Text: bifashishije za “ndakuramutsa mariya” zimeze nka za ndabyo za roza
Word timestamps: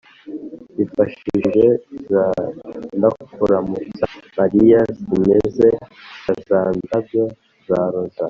bifashishije 0.77 1.65
za 2.09 2.23
“ndakuramutsa 2.97 4.05
mariya” 4.37 4.79
zimeze 5.03 5.67
nka 6.21 6.33
za 6.47 6.59
ndabyo 6.83 7.23
za 7.67 7.79
roza 7.93 8.19